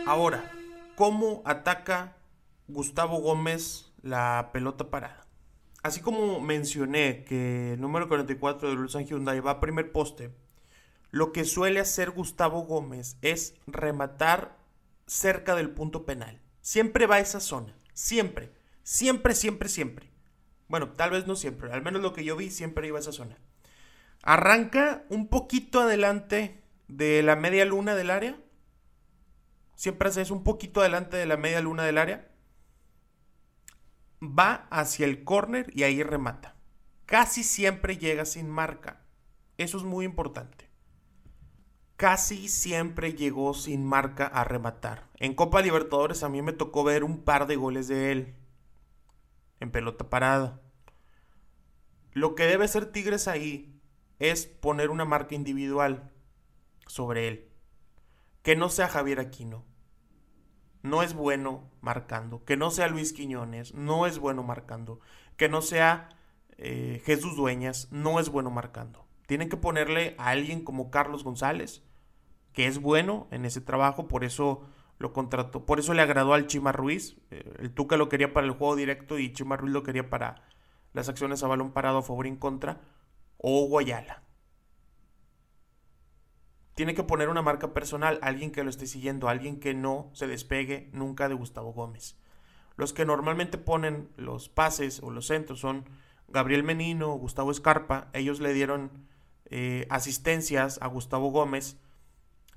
[0.05, 0.51] Ahora,
[0.95, 2.17] ¿cómo ataca
[2.67, 5.25] Gustavo Gómez la pelota parada?
[5.81, 10.31] Así como mencioné que el número 44 de Ulsan Hyundai va a primer poste,
[11.09, 14.57] lo que suele hacer Gustavo Gómez es rematar
[15.05, 16.41] cerca del punto penal.
[16.65, 17.77] Siempre va a esa zona.
[17.93, 18.51] Siempre.
[18.81, 20.09] Siempre, siempre, siempre.
[20.67, 23.11] Bueno, tal vez no siempre, al menos lo que yo vi siempre iba a esa
[23.11, 23.37] zona.
[24.23, 28.41] Arranca un poquito adelante de la media luna del área.
[29.75, 32.31] Siempre hace eso un poquito adelante de la media luna del área.
[34.23, 36.55] Va hacia el córner y ahí remata.
[37.05, 39.03] Casi siempre llega sin marca.
[39.59, 40.64] Eso es muy importante.
[41.97, 45.07] Casi siempre llegó sin marca a rematar.
[45.17, 48.35] En Copa Libertadores a mí me tocó ver un par de goles de él
[49.61, 50.59] en pelota parada.
[52.11, 53.79] Lo que debe ser Tigres ahí
[54.19, 56.11] es poner una marca individual
[56.85, 57.49] sobre él.
[58.41, 59.63] Que no sea Javier Aquino.
[60.83, 62.43] No es bueno marcando.
[62.43, 63.73] Que no sea Luis Quiñones.
[63.73, 64.99] No es bueno marcando.
[65.37, 66.09] Que no sea
[66.57, 67.87] eh, Jesús Dueñas.
[67.91, 69.05] No es bueno marcando.
[69.25, 71.83] Tienen que ponerle a alguien como Carlos González,
[72.55, 74.07] que es bueno en ese trabajo.
[74.07, 74.63] Por eso
[74.97, 75.65] lo contrató.
[75.65, 77.17] Por eso le agradó al Chima Ruiz.
[77.29, 80.41] Eh, el Tuca lo quería para el juego directo y Chima Ruiz lo quería para
[80.93, 82.81] las acciones a balón parado a favor y en contra.
[83.37, 84.23] O Guayala.
[86.73, 90.27] Tiene que poner una marca personal, alguien que lo esté siguiendo, alguien que no se
[90.27, 92.17] despegue nunca de Gustavo Gómez.
[92.75, 95.85] Los que normalmente ponen los pases o los centros son
[96.27, 98.09] Gabriel Menino, Gustavo Escarpa.
[98.13, 98.91] Ellos le dieron
[99.45, 101.77] eh, asistencias a Gustavo Gómez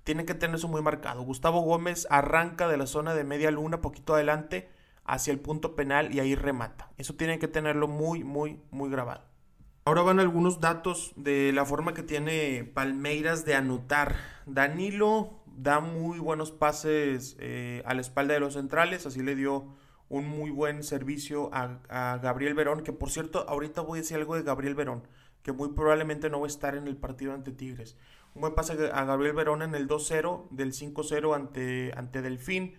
[0.09, 1.21] tienen que tener eso muy marcado.
[1.21, 4.71] Gustavo Gómez arranca de la zona de media luna, poquito adelante,
[5.05, 6.91] hacia el punto penal y ahí remata.
[6.97, 9.27] Eso tienen que tenerlo muy, muy, muy grabado.
[9.85, 14.17] Ahora van algunos datos de la forma que tiene Palmeiras de anotar.
[14.47, 19.67] Danilo da muy buenos pases eh, a la espalda de los centrales, así le dio
[20.09, 24.17] un muy buen servicio a, a, Gabriel Verón, que por cierto, ahorita voy a decir
[24.17, 25.03] algo de Gabriel Verón,
[25.43, 27.99] que muy probablemente no va a estar en el partido ante Tigres.
[28.39, 32.79] Un buen pase a Gabriel Verón en el 2-0, del 5-0 ante, ante Delfín.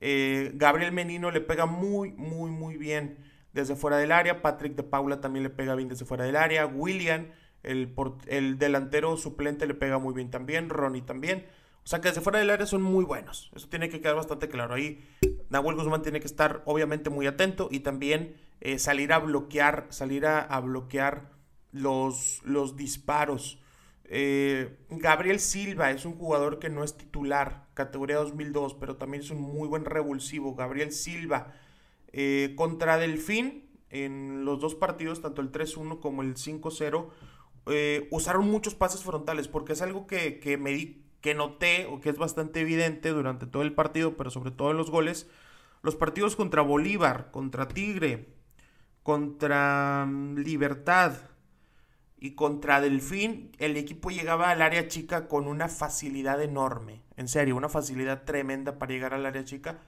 [0.00, 3.18] Eh, Gabriel Menino le pega muy, muy, muy bien
[3.52, 4.42] desde fuera del área.
[4.42, 6.66] Patrick de Paula también le pega bien desde fuera del área.
[6.66, 7.28] William,
[7.62, 7.94] el,
[8.26, 10.70] el delantero suplente, le pega muy bien también.
[10.70, 11.46] Ronnie también.
[11.84, 13.52] O sea que desde fuera del área son muy buenos.
[13.54, 14.74] Eso tiene que quedar bastante claro.
[14.74, 15.08] Ahí
[15.50, 20.26] Nahuel Guzmán tiene que estar obviamente muy atento y también eh, salir a bloquear, salir
[20.26, 21.30] a, a bloquear
[21.70, 23.60] los, los disparos
[24.08, 29.30] eh, Gabriel Silva es un jugador que no es titular, categoría 2002, pero también es
[29.30, 30.54] un muy buen revulsivo.
[30.54, 31.52] Gabriel Silva
[32.12, 37.08] eh, contra Delfín en los dos partidos, tanto el 3-1 como el 5-0,
[37.66, 42.10] eh, usaron muchos pases frontales, porque es algo que, que, me que noté o que
[42.10, 45.28] es bastante evidente durante todo el partido, pero sobre todo en los goles.
[45.82, 48.28] Los partidos contra Bolívar, contra Tigre,
[49.02, 51.14] contra mm, Libertad,
[52.18, 57.02] y contra Delfín el equipo llegaba al área chica con una facilidad enorme.
[57.16, 59.78] En serio, una facilidad tremenda para llegar al área chica.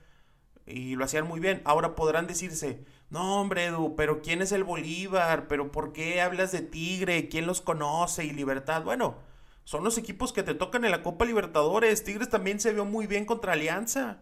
[0.66, 1.62] Y lo hacían muy bien.
[1.64, 5.48] Ahora podrán decirse, no hombre Edu, pero ¿quién es el Bolívar?
[5.48, 7.28] ¿Pero por qué hablas de Tigre?
[7.28, 8.26] ¿Quién los conoce?
[8.26, 8.84] Y Libertad.
[8.84, 9.16] Bueno,
[9.64, 12.04] son los equipos que te tocan en la Copa Libertadores.
[12.04, 14.18] Tigres también se vio muy bien contra Alianza.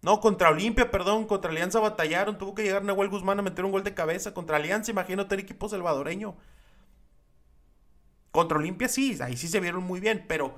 [0.00, 2.38] No, contra Olimpia, perdón, contra Alianza batallaron.
[2.38, 4.32] Tuvo que llegar Nahuel Guzmán a meter un gol de cabeza.
[4.34, 6.36] Contra Alianza, imagínate el equipo salvadoreño.
[8.34, 10.56] Contra Olimpia sí, ahí sí se vieron muy bien, pero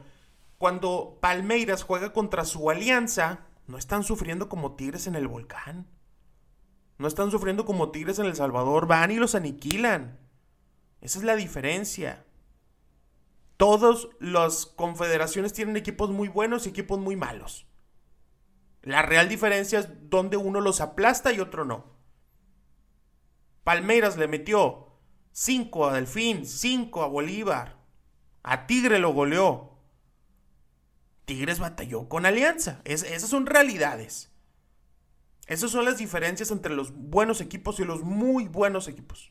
[0.57, 5.87] cuando Palmeiras juega contra su alianza, no están sufriendo como Tigres en el volcán.
[6.97, 10.18] No están sufriendo como Tigres en El Salvador, van y los aniquilan.
[11.03, 12.24] Esa es la diferencia.
[13.59, 17.66] Todas las confederaciones tienen equipos muy buenos y equipos muy malos.
[18.81, 21.85] La real diferencia es donde uno los aplasta y otro no.
[23.64, 24.86] Palmeiras le metió
[25.39, 27.76] 5 a Delfín, 5 a Bolívar.
[28.43, 29.72] A Tigre lo goleó.
[31.26, 32.80] Tigres batalló con Alianza.
[32.84, 34.32] esas son realidades.
[35.47, 39.30] Esas son las diferencias entre los buenos equipos y los muy buenos equipos.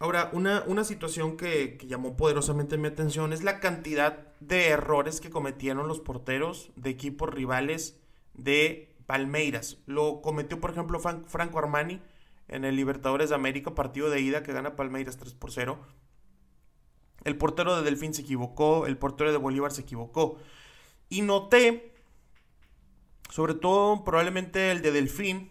[0.00, 5.20] Ahora, una, una situación que, que, llamó poderosamente mi atención es la cantidad de errores
[5.20, 8.00] que cometieron los porteros de equipos rivales
[8.32, 9.78] de Palmeiras.
[9.86, 12.02] Lo cometió, por ejemplo, Franco Armani
[12.48, 15.78] en el Libertadores de América, partido de ida que gana Palmeiras 3 por 0.
[17.24, 20.38] El portero de Delfín se equivocó, el portero de Bolívar se equivocó.
[21.08, 21.92] Y noté,
[23.30, 25.50] sobre todo probablemente el de Delfín,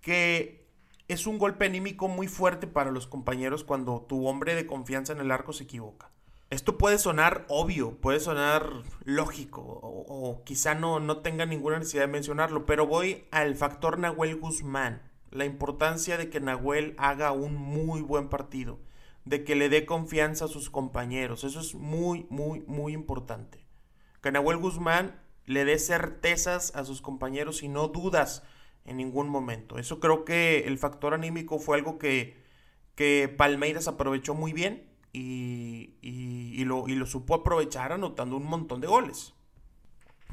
[0.00, 0.66] que
[1.08, 5.20] es un golpe anímico muy fuerte para los compañeros cuando tu hombre de confianza en
[5.20, 6.10] el arco se equivoca.
[6.50, 8.70] Esto puede sonar obvio, puede sonar
[9.04, 14.36] lógico o, quizá no, no tenga ninguna necesidad de mencionarlo, pero voy al factor Nahuel
[14.36, 15.02] Guzmán,
[15.34, 18.78] la importancia de que Nahuel haga un muy buen partido,
[19.24, 23.66] de que le dé confianza a sus compañeros, eso es muy, muy, muy importante.
[24.22, 28.44] Que Nahuel Guzmán le dé certezas a sus compañeros y no dudas
[28.84, 29.76] en ningún momento.
[29.76, 32.36] Eso creo que el factor anímico fue algo que,
[32.94, 38.80] que Palmeiras aprovechó muy bien y, y, lo, y lo supo aprovechar anotando un montón
[38.80, 39.34] de goles.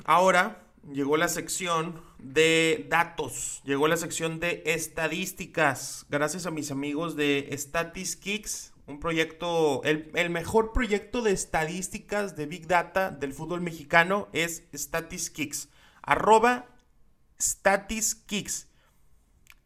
[0.06, 7.16] Ahora llegó la sección de datos, llegó la sección de estadísticas, gracias a mis amigos
[7.16, 14.28] de Statistics, un proyecto, el, mejor proyecto de estadísticas de Big Data del fútbol mexicano
[14.34, 15.70] es Statistics,
[16.02, 16.68] arroba.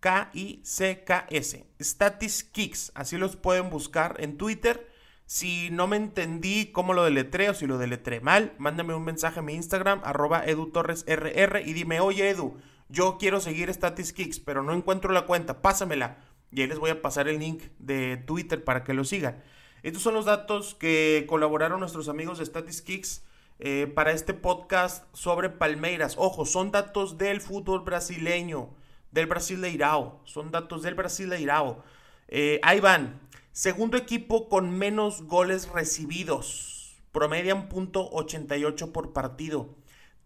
[0.00, 1.66] K-I-C-K-S.
[1.80, 2.92] Statiskicks.
[2.94, 4.91] Así los pueden buscar en Twitter.
[5.32, 9.42] Si no me entendí cómo lo deletreo, si lo deletré mal, mándame un mensaje a
[9.42, 12.58] mi Instagram, arroba edutorresrr, y dime, oye Edu,
[12.90, 16.18] yo quiero seguir Statiskicks, pero no encuentro la cuenta, pásamela.
[16.50, 19.42] Y ahí les voy a pasar el link de Twitter para que lo sigan.
[19.82, 23.24] Estos son los datos que colaboraron nuestros amigos de Statiskicks
[23.58, 26.16] eh, para este podcast sobre Palmeiras.
[26.18, 28.68] Ojo, son datos del fútbol brasileño,
[29.12, 30.20] del Brasileirao.
[30.24, 31.82] Son datos del Brasileirao.
[32.28, 33.21] Eh, ahí van.
[33.52, 37.02] Segundo equipo con menos goles recibidos.
[37.12, 39.76] Promedian punto 88 por partido.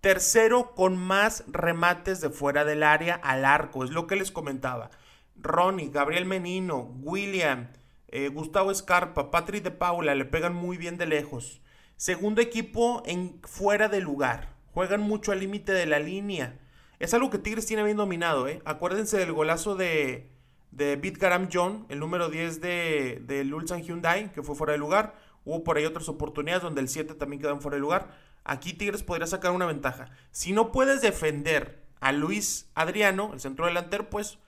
[0.01, 3.83] Tercero con más remates de fuera del área al arco.
[3.83, 4.93] Es lo que les comentaba.
[5.35, 7.73] Ronnie, Gabriel Menino, William,
[8.07, 11.61] eh, Gustavo Escarpa, Patrick de Paula le pegan muy bien de lejos.
[11.97, 14.55] Segundo equipo en fuera de lugar.
[14.73, 16.61] Juegan mucho al límite de la línea.
[17.01, 18.63] Es algo que Tigres tiene bien dominado, ¿eh?
[18.65, 20.31] Acuérdense del golazo de,
[20.77, 23.45] de Bitgaram John, el número 10 de, de
[23.83, 25.15] Hyundai, que fue fuera de lugar.
[25.45, 28.11] Hubo por ahí otras oportunidades donde el 7 también quedó fuera de lugar.
[28.45, 30.11] Aquí Tigres podría sacar una ventaja.
[30.31, 34.39] Si no puedes defender a Luis Adriano, el centro delantero, pues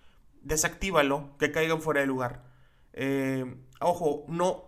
[0.43, 2.45] desactívalo, que caigan fuera de lugar.
[2.93, 4.65] Eh, ojo, no,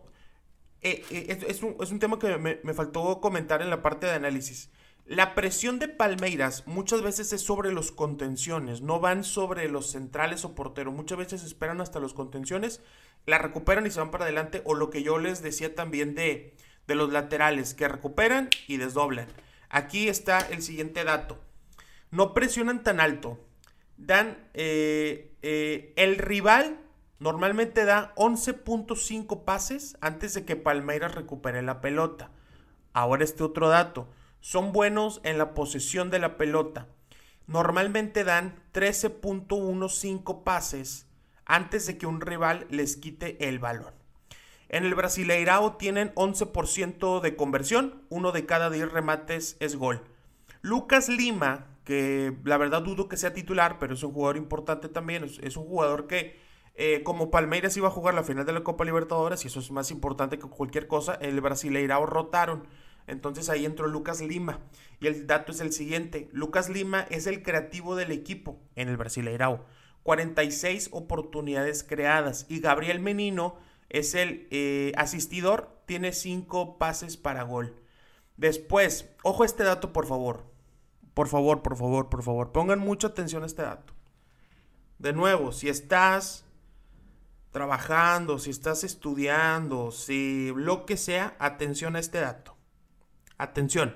[0.81, 4.71] eh, eh, es, un, tema que me, faltó comentar en la parte de análisis.
[5.07, 10.45] La presión de Palmeiras muchas veces es sobre los contenciones, no van sobre los centrales
[10.45, 10.95] o porteros.
[10.95, 12.81] Muchas veces esperan hasta los contenciones,
[13.27, 14.63] la recuperan y se van para adelante.
[14.65, 16.55] O lo que yo les decía también de,
[16.87, 19.27] de los laterales, que recuperan y desdoblan.
[19.69, 21.39] Aquí está el siguiente dato.
[22.11, 23.39] No presionan tan alto.
[23.97, 25.35] Dan eh,
[25.97, 26.79] el rival
[27.21, 32.31] Normalmente da 11.5 pases antes de que Palmeiras recupere la pelota.
[32.95, 34.09] Ahora este otro dato.
[34.41, 36.89] Son buenos en la posesión de la pelota.
[37.47, 41.07] Normalmente dan 13.15 pases
[41.45, 43.93] antes de que un rival les quite el balón.
[44.69, 50.05] En el Brasileirao tienen 11% de conversión, uno de cada 10 remates es gol.
[50.63, 55.25] Lucas Lima, que la verdad dudo que sea titular, pero es un jugador importante también,
[55.25, 56.39] es un jugador que
[56.77, 59.71] eh, como Palmeiras iba a jugar la final de la Copa Libertadores, y eso es
[59.73, 62.69] más importante que cualquier cosa, el Brasileirao rotaron.
[63.11, 64.61] Entonces ahí entró Lucas Lima.
[65.01, 66.29] Y el dato es el siguiente.
[66.33, 69.67] Lucas Lima es el creativo del equipo en el Brasileirao.
[70.03, 72.47] 46 oportunidades creadas.
[72.49, 73.57] Y Gabriel Menino
[73.89, 75.83] es el eh, asistidor.
[75.87, 77.77] Tiene 5 pases para gol.
[78.37, 80.47] Después, ojo a este dato por favor.
[81.13, 82.53] Por favor, por favor, por favor.
[82.53, 83.93] Pongan mucha atención a este dato.
[84.99, 86.45] De nuevo, si estás
[87.51, 92.57] trabajando, si estás estudiando, si lo que sea, atención a este dato.
[93.41, 93.95] Atención.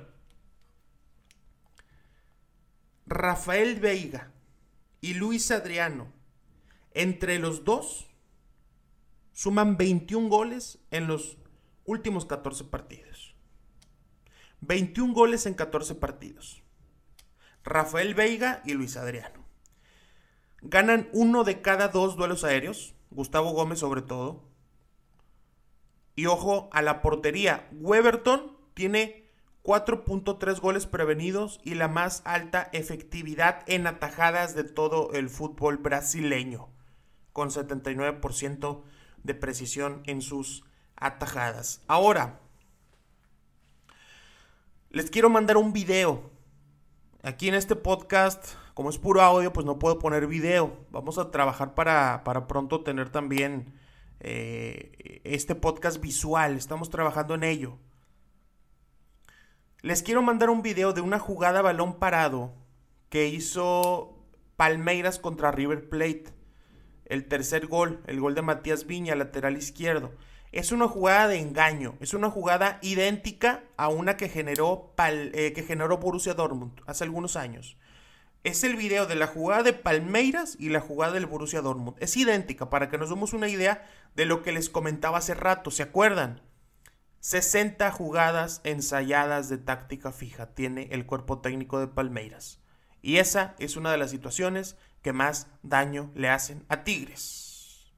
[3.04, 4.32] Rafael Veiga
[5.02, 6.10] y Luis Adriano,
[6.92, 8.08] entre los dos,
[9.32, 11.36] suman 21 goles en los
[11.84, 13.36] últimos 14 partidos.
[14.62, 16.62] 21 goles en 14 partidos.
[17.64, 19.44] Rafael Veiga y Luis Adriano.
[20.62, 24.48] Ganan uno de cada dos duelos aéreos, Gustavo Gómez sobre todo.
[26.16, 29.23] Y ojo a la portería, Weberton tiene
[29.64, 36.68] 4.3 goles prevenidos y la más alta efectividad en atajadas de todo el fútbol brasileño,
[37.32, 38.82] con 79%
[39.22, 40.64] de precisión en sus
[40.96, 41.80] atajadas.
[41.86, 42.40] Ahora,
[44.90, 46.30] les quiero mandar un video.
[47.22, 50.76] Aquí en este podcast, como es puro audio, pues no puedo poner video.
[50.90, 53.72] Vamos a trabajar para, pronto tener también
[54.20, 56.54] eh, este podcast visual.
[56.58, 57.78] Estamos trabajando en ello.
[59.84, 62.54] Les quiero mandar un video de una jugada balón parado
[63.10, 64.16] que hizo
[64.56, 66.24] Palmeiras contra River Plate.
[67.04, 70.14] El tercer gol, el gol de Matías Viña, lateral izquierdo.
[70.52, 75.62] Es una jugada de engaño, es una jugada idéntica a una que generó, eh, que
[75.62, 77.76] generó Borussia Dortmund hace algunos años.
[78.42, 81.98] Es el video de la jugada de Palmeiras y la jugada del Borussia Dortmund.
[82.00, 85.70] Es idéntica para que nos demos una idea de lo que les comentaba hace rato.
[85.70, 86.40] ¿Se acuerdan?
[87.24, 92.60] 60 jugadas ensayadas de táctica fija tiene el cuerpo técnico de Palmeiras.
[93.00, 97.94] Y esa es una de las situaciones que más daño le hacen a Tigres.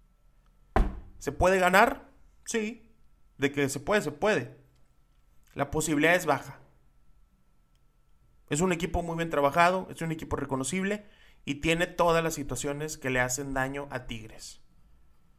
[1.19, 2.09] ¿Se puede ganar?
[2.45, 2.95] Sí.
[3.37, 4.57] De que se puede, se puede.
[5.55, 6.61] La posibilidad es baja.
[8.49, 11.05] Es un equipo muy bien trabajado, es un equipo reconocible
[11.45, 14.63] y tiene todas las situaciones que le hacen daño a Tigres.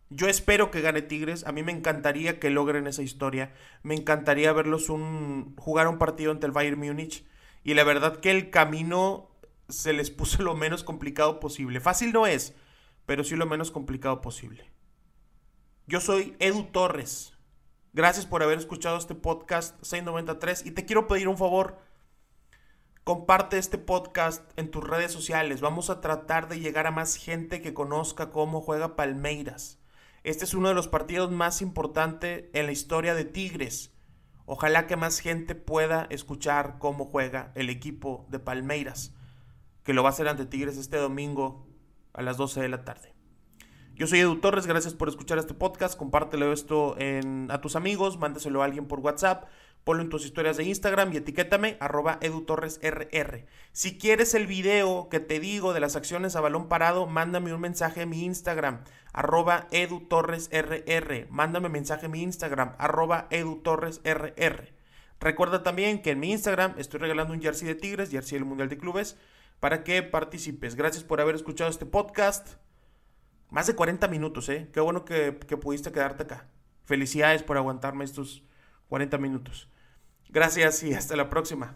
[0.10, 1.46] Yo espero que gane Tigres.
[1.46, 3.54] A mí me encantaría que logren esa historia.
[3.84, 7.26] Me encantaría verlos jugar un partido ante el Bayern Múnich.
[7.64, 9.30] Y la verdad que el camino
[9.68, 11.80] se les puso lo menos complicado posible.
[11.80, 12.54] Fácil no es,
[13.06, 14.72] pero sí lo menos complicado posible.
[15.88, 17.34] Yo soy Edu Torres.
[17.94, 21.80] Gracias por haber escuchado este podcast 693 y te quiero pedir un favor.
[23.04, 25.62] Comparte este podcast en tus redes sociales.
[25.62, 29.80] Vamos a tratar de llegar a más gente que conozca cómo juega Palmeiras.
[30.28, 33.94] Este es uno de los partidos más importantes en la historia de Tigres.
[34.46, 39.16] Ojalá que más gente pueda escuchar cómo juega el equipo de Palmeiras,
[39.86, 41.66] que lo va a hacer ante Tigres este domingo
[42.12, 43.14] a las 12 de la tarde.
[43.96, 45.98] Yo soy Edu Torres, gracias por escuchar este podcast.
[45.98, 46.98] Compártelo esto
[47.48, 49.46] a tus amigos, mándaselo a alguien por WhatsApp
[49.88, 53.46] ponlo en tus historias de Instagram y etiquétame arroba edutorresrr.
[53.72, 57.62] Si quieres el video que te digo de las acciones a balón parado, mándame un
[57.62, 58.84] mensaje en mi Instagram,
[59.18, 61.28] arroba edutorresrr.
[61.32, 64.74] Mándame mensaje en mi Instagram, arroba edutorresrr.
[65.20, 68.70] Recuerda también que en mi Instagram estoy regalando un jersey de Tigres, jersey del Mundial
[68.70, 69.18] de Clubes,
[69.60, 70.76] para que participes.
[70.76, 72.58] Gracias por haber escuchado este podcast.
[73.50, 74.70] Más de 40 minutos, ¿eh?
[74.72, 76.46] Qué bueno que, que pudiste quedarte acá.
[76.86, 78.44] Felicidades por aguantarme estos
[78.90, 79.68] 40 minutos.
[80.30, 81.76] Gracias y hasta la próxima.